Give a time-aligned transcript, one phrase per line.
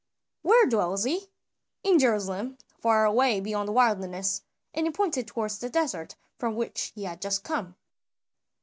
[0.41, 1.29] "Where dwells he?"
[1.83, 4.41] "In Jerusalem, far away beyond the wilderness,"
[4.73, 7.75] and he pointed towards the desert from which he had just come.